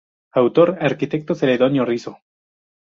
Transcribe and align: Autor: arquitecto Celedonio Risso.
Autor: 0.41 0.69
arquitecto 0.89 1.31
Celedonio 1.39 1.83
Risso. 1.91 2.13